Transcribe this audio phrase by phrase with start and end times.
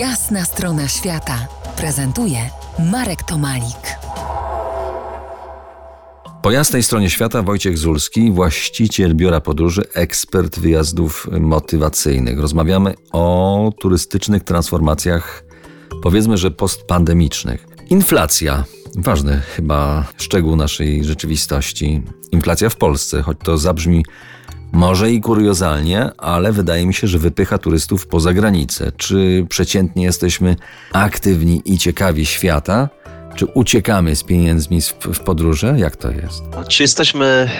[0.00, 2.38] Jasna strona świata prezentuje
[2.92, 3.98] Marek Tomalik.
[6.42, 12.38] Po jasnej stronie świata Wojciech Zulski, właściciel biura podróży, ekspert wyjazdów motywacyjnych.
[12.38, 15.44] Rozmawiamy o turystycznych transformacjach,
[16.02, 17.66] powiedzmy, że postpandemicznych.
[17.90, 18.64] Inflacja.
[18.96, 22.02] Ważny chyba szczegół naszej rzeczywistości.
[22.32, 24.04] Inflacja w Polsce, choć to zabrzmi
[24.72, 28.92] może i kuriozalnie, ale wydaje mi się, że wypycha turystów poza granicę.
[28.96, 30.56] Czy przeciętnie jesteśmy
[30.92, 32.88] aktywni i ciekawi świata?
[33.34, 35.74] Czy uciekamy z pieniędzmi w, podróże?
[35.78, 36.42] Jak to jest?
[36.68, 37.50] Czy jesteśmy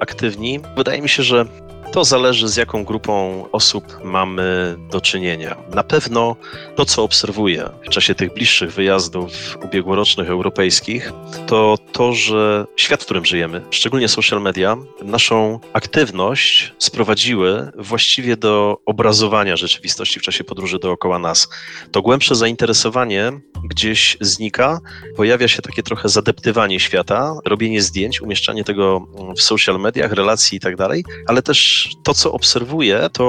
[0.00, 0.60] aktywni?
[0.76, 1.46] Wydaje mi się, że
[1.92, 5.56] to zależy z jaką grupą osób mamy do czynienia.
[5.74, 6.36] Na pewno
[6.76, 11.12] to, co obserwuję w czasie tych bliższych wyjazdów ubiegłorocznych europejskich,
[11.46, 18.78] to to, że świat, w którym żyjemy, szczególnie social media, naszą aktywność sprowadziły właściwie do
[18.86, 21.48] obrazowania rzeczywistości w czasie podróży dookoła nas.
[21.92, 23.32] To głębsze zainteresowanie
[23.64, 24.80] gdzieś znika,
[25.16, 30.60] pojawia się takie trochę zadeptywanie świata, robienie zdjęć, umieszczanie tego w social mediach, relacji i
[30.60, 33.24] tak dalej, ale też to, co obserwuję, to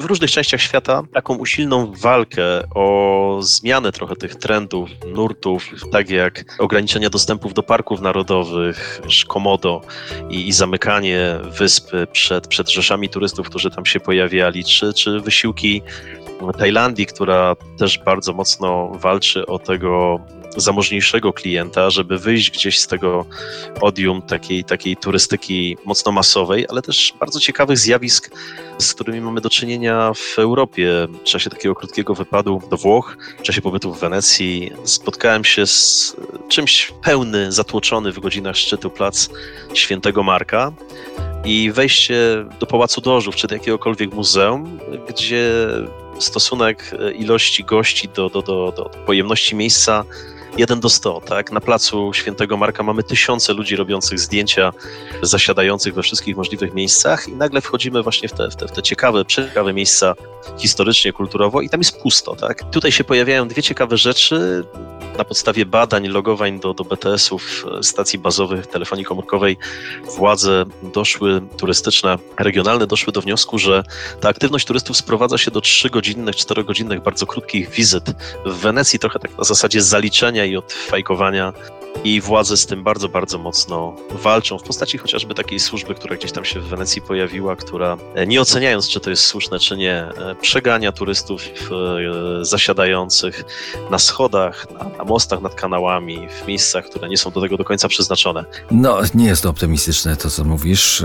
[0.00, 2.42] w różnych częściach świata taką usilną walkę
[2.74, 9.80] o zmianę trochę tych trendów, nurtów, tak jak ograniczenia dostępów do parków narodowych, Komodo
[10.30, 15.82] i, i zamykanie wyspy przed, przed rzeszami turystów, którzy tam się pojawiali, czy, czy wysiłki
[16.58, 20.20] Tajlandii, która też bardzo mocno walczy o tego
[20.56, 23.24] zamożniejszego klienta, żeby wyjść gdzieś z tego
[23.80, 28.30] odium takiej, takiej turystyki mocno masowej, ale też bardzo ciekawych zjawisk,
[28.78, 31.08] z którymi mamy do czynienia w Europie.
[31.20, 36.16] W czasie takiego krótkiego wypadu do Włoch, w czasie pobytu w Wenecji, spotkałem się z
[36.48, 39.28] czymś pełny, zatłoczony w godzinach szczytu plac
[39.74, 40.72] Świętego Marka
[41.44, 44.78] i wejście do Pałacu Dożów czy do jakiegokolwiek muzeum,
[45.08, 45.52] gdzie
[46.18, 50.04] stosunek ilości gości do, do, do, do pojemności miejsca
[50.56, 51.52] 1 do 100, tak?
[51.52, 54.72] Na placu Świętego Marka mamy tysiące ludzi robiących zdjęcia,
[55.22, 58.82] zasiadających we wszystkich możliwych miejscach i nagle wchodzimy właśnie w te, w te, w te
[58.82, 60.14] ciekawe, ciekawe miejsca
[60.58, 62.70] historycznie, kulturowo i tam jest pusto, tak?
[62.70, 64.64] Tutaj się pojawiają dwie ciekawe rzeczy.
[65.18, 69.56] Na podstawie badań, logowań do, do BTS-ów, stacji bazowych telefonii komórkowej,
[70.16, 73.82] władze doszły, turystyczne, regionalne, doszły do wniosku, że
[74.20, 78.04] ta aktywność turystów sprowadza się do 3-godzinnych, 4-godzinnych, bardzo krótkich wizyt
[78.46, 81.52] w Wenecji, trochę tak na zasadzie zaliczenia i od fajkowania
[82.04, 86.32] i władze z tym bardzo, bardzo mocno walczą w postaci chociażby takiej służby, która gdzieś
[86.32, 89.94] tam się w Wenecji pojawiła, która e, nie oceniając, czy to jest słuszne, czy nie,
[89.94, 93.44] e, przegania turystów e, zasiadających
[93.90, 97.64] na schodach, na, na mostach nad kanałami, w miejscach, które nie są do tego do
[97.64, 98.44] końca przeznaczone.
[98.70, 101.04] No, nie jest to optymistyczne to, co mówisz,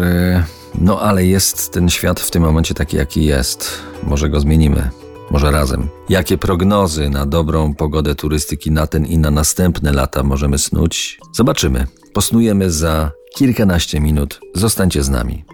[0.76, 3.82] no ale jest ten świat w tym momencie taki, jaki jest.
[4.04, 5.01] Może go zmienimy.
[5.32, 5.90] Może razem.
[6.10, 11.20] Jakie prognozy na dobrą pogodę turystyki na ten i na następne lata możemy snuć?
[11.34, 11.88] Zobaczymy.
[12.14, 14.40] Posnujemy za kilkanaście minut.
[14.56, 15.46] Zostańcie z nami.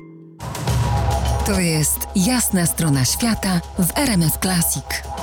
[1.45, 5.16] To jest jasna strona świata w RMS Classic.